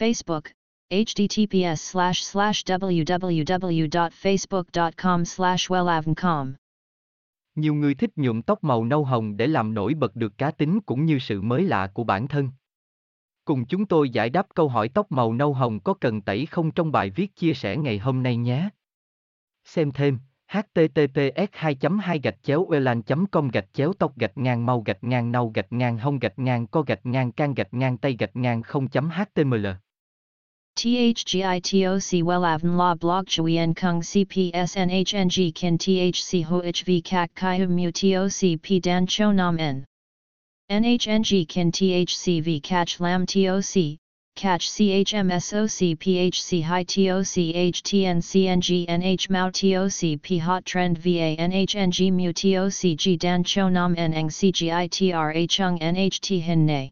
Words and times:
Facebook, 0.00 0.42
https 0.90 1.74
slash 1.74 2.22
slash 2.22 2.64
www.facebook.com 2.64 5.24
slash 5.24 5.70
wellavncom. 5.70 6.52
Nhiều 7.54 7.74
người 7.74 7.94
thích 7.94 8.10
nhuộm 8.16 8.42
tóc 8.42 8.64
màu 8.64 8.84
nâu 8.84 9.04
hồng 9.04 9.36
để 9.36 9.46
làm 9.46 9.74
nổi 9.74 9.94
bật 9.94 10.16
được 10.16 10.38
cá 10.38 10.50
tính 10.50 10.80
cũng 10.80 11.04
như 11.04 11.18
sự 11.18 11.42
mới 11.42 11.62
lạ 11.62 11.90
của 11.94 12.04
bản 12.04 12.28
thân. 12.28 12.50
Cùng 13.44 13.66
chúng 13.66 13.86
tôi 13.86 14.10
giải 14.10 14.30
đáp 14.30 14.46
câu 14.54 14.68
hỏi 14.68 14.88
tóc 14.88 15.12
màu 15.12 15.34
nâu 15.34 15.54
hồng 15.54 15.80
có 15.80 15.94
cần 15.94 16.20
tẩy 16.20 16.46
không 16.46 16.70
trong 16.70 16.92
bài 16.92 17.10
viết 17.10 17.36
chia 17.36 17.54
sẻ 17.54 17.76
ngày 17.76 17.98
hôm 17.98 18.22
nay 18.22 18.36
nhé. 18.36 18.68
Xem 19.64 19.92
thêm 19.92 20.18
https 20.52 21.48
2 21.52 21.76
2 22.02 22.20
gạch 22.22 22.42
chéo 22.42 22.68
elan 22.70 23.02
com 23.30 23.48
gạch 23.48 23.66
chéo 23.72 23.92
tóc 23.92 24.16
gạch 24.16 24.38
ngang 24.38 24.66
màu 24.66 24.80
gạch 24.80 25.04
ngang 25.04 25.32
nâu 25.32 25.52
gạch 25.54 25.72
ngang 25.72 25.98
hông 25.98 26.18
gạch 26.18 26.38
ngang 26.38 26.66
co 26.66 26.82
gạch 26.82 27.06
ngang 27.06 27.32
can 27.32 27.54
gạch 27.54 27.74
ngang 27.74 27.98
tay 27.98 28.16
gạch 28.18 28.36
ngang 28.36 28.62
0 28.62 28.88
html 28.92 29.66
THGITOC 30.76 32.22
Wellavn 32.22 32.76
La 32.76 32.94
Blog 32.94 33.26
Chuyen 33.26 33.76
Kung 33.76 34.00
CPSNHNG 34.00 35.54
Kin 35.54 35.76
THC 35.76 36.44
HOHV 36.44 37.04
Kak 37.04 37.34
Kai 37.34 37.66
Mu 37.66 37.92
TOC 37.92 38.62
P 38.62 38.80
Dan 38.80 39.06
Cho 39.06 39.30
Nam 39.30 39.60
N 39.60 39.84
NHNG 40.70 41.46
Kin 41.48 41.70
THCV 41.70 42.62
Catch 42.62 42.98
Lam 42.98 43.26
TOC 43.26 43.98
Catch 44.36 44.70
CHMSOC 44.70 45.98
PHC 45.98 46.62
High 46.62 46.84
TOC 46.84 47.34
HTN 47.72 48.86
NH 48.86 49.28
Mao 49.28 49.50
TOC 49.50 50.22
P 50.22 50.38
Hot 50.38 50.64
Trend 50.64 50.96
VA 50.96 51.36
NHNG 51.38 52.10
Mu 52.12 52.32
TOC 52.32 52.96
G 52.96 53.16
Dan 53.16 53.44
Cho 53.44 53.68
Nam 53.68 53.94
N 53.98 54.14
Eng 54.14 54.28
CGITRA 54.28 55.48
Chung 55.50 55.78
NHT 55.78 56.40
Hin 56.40 56.64
Ne 56.64 56.90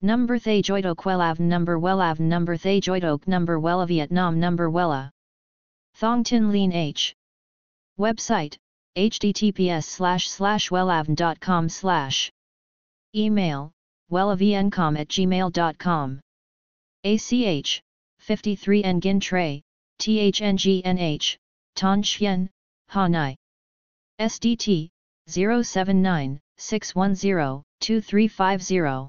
Number 0.00 0.38
Thay 0.38 0.62
Joidok 0.62 1.04
Wellav 1.04 1.40
Number 1.40 1.78
Wellav 1.78 2.20
Number 2.20 2.56
Thay 2.56 2.80
Joidok 2.80 3.26
Number 3.26 3.58
Wella 3.58 3.88
Vietnam 3.88 4.38
Number 4.38 4.70
Wella 4.70 5.10
Thong 5.94 6.22
Tin 6.22 6.52
Lean 6.52 6.72
H 6.72 7.14
Website 7.98 8.56
https 8.96 9.84
slash 9.84 10.28
slash 10.30 10.70
wellavn.com 10.70 11.68
slash 11.68 12.30
Email 13.16 13.72
wellavncom 14.10 14.98
at 14.98 15.08
gmail.com 15.08 16.20
ACH 17.04 17.82
53 18.20 18.82
Nguyen 18.82 19.20
Tray, 19.20 19.62
THNGNH, 20.00 21.36
Ton 21.74 22.02
Chien, 22.02 22.50
Hanai. 22.90 23.34
SDT 24.20 24.88
079 25.26 26.40
610 26.56 27.62
2350. 27.80 29.08